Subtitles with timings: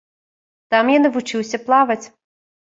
[0.71, 2.03] Там я навучыўся плаваць.